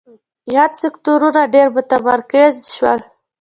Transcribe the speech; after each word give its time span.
یاد 0.55 0.73
سکتورونه 0.81 1.41
ډېر 1.53 1.67
متمرکز 1.75 2.55
شول. 2.75 2.99